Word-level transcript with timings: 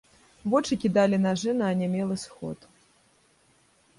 Вочы 0.53 0.77
кідалі 0.83 1.19
нажы 1.25 1.53
на 1.59 1.67
анямелы 1.73 2.17
сход. 2.23 2.59